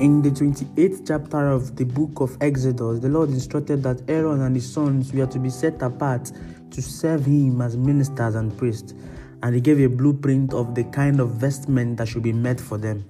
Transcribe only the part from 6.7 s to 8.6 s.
to serve him as ministers and